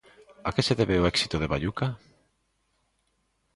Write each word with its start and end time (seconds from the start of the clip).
A 0.47 0.49
que 0.55 0.65
se 0.67 0.77
debe 0.81 0.95
o 1.01 1.07
éxito 1.13 1.35
de 1.39 1.49
Baiuca? 1.51 1.87